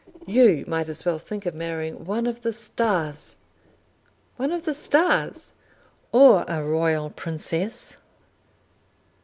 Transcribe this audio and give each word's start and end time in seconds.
"You 0.25 0.63
might 0.65 0.89
as 0.89 1.05
well 1.05 1.19
think 1.19 1.45
of 1.45 1.53
marrying 1.53 2.05
one 2.05 2.25
of 2.25 2.41
the 2.41 2.53
stars." 2.53 3.35
"One 4.35 4.51
of 4.51 4.65
the 4.65 4.73
stars!" 4.73 5.53
"Or 6.11 6.43
a 6.47 6.63
royal 6.63 7.11
princess!" 7.11 7.97